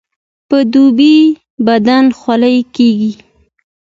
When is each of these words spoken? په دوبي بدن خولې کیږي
په 0.49 0.57
دوبي 0.73 1.17
بدن 1.67 2.05
خولې 2.19 2.55
کیږي 2.75 3.11